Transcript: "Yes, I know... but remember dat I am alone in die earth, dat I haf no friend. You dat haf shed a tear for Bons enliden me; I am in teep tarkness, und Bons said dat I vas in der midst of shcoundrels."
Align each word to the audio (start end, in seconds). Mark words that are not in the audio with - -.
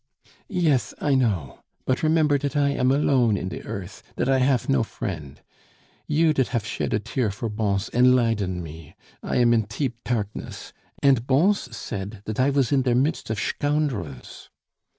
"Yes, 0.49 0.95
I 0.99 1.13
know... 1.13 1.59
but 1.85 2.01
remember 2.01 2.39
dat 2.39 2.55
I 2.57 2.69
am 2.71 2.91
alone 2.91 3.37
in 3.37 3.49
die 3.49 3.59
earth, 3.63 4.01
dat 4.15 4.27
I 4.27 4.39
haf 4.39 4.67
no 4.67 4.81
friend. 4.81 5.39
You 6.07 6.33
dat 6.33 6.47
haf 6.47 6.65
shed 6.65 6.91
a 6.91 6.97
tear 6.99 7.29
for 7.29 7.49
Bons 7.49 7.87
enliden 7.91 8.63
me; 8.63 8.95
I 9.21 9.35
am 9.35 9.53
in 9.53 9.67
teep 9.67 10.03
tarkness, 10.03 10.73
und 11.03 11.27
Bons 11.27 11.77
said 11.77 12.23
dat 12.25 12.39
I 12.39 12.49
vas 12.49 12.71
in 12.71 12.81
der 12.81 12.95
midst 12.95 13.29
of 13.29 13.37
shcoundrels." 13.39 14.49